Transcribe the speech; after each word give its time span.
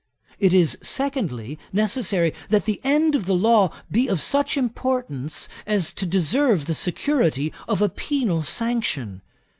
It 0.39 0.51
is, 0.51 0.79
secondly, 0.81 1.59
necessary 1.71 2.33
that 2.49 2.65
the 2.65 2.81
end 2.83 3.13
of 3.13 3.27
the 3.27 3.35
law 3.35 3.71
be 3.91 4.07
of 4.07 4.19
such 4.19 4.57
importance, 4.57 5.47
as 5.67 5.93
to 5.93 6.07
deserve 6.07 6.65
the 6.65 6.73
security 6.73 7.53
of 7.67 7.83
a 7.83 7.89
penal 7.89 8.41
sanction. 8.41 9.21